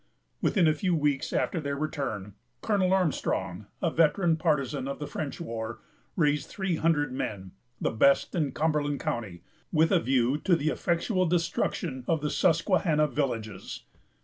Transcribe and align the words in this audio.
Within 0.41 0.67
a 0.67 0.73
few 0.73 0.95
weeks 0.95 1.31
after 1.31 1.61
their 1.61 1.75
return, 1.75 2.33
Colonel 2.63 2.91
Armstrong, 2.91 3.67
a 3.83 3.91
veteran 3.91 4.35
partisan 4.35 4.87
of 4.87 4.97
the 4.97 5.05
French 5.05 5.39
war, 5.39 5.79
raised 6.15 6.49
three 6.49 6.77
hundred 6.77 7.13
men, 7.13 7.51
the 7.79 7.91
best 7.91 8.33
in 8.33 8.51
Cumberland 8.51 8.99
County, 8.99 9.43
with 9.71 9.91
a 9.91 9.99
view 9.99 10.39
to 10.39 10.55
the 10.55 10.69
effectual 10.69 11.27
destruction 11.27 12.03
of 12.07 12.21
the 12.21 12.31
Susquehanna 12.31 13.05
villages. 13.05 13.83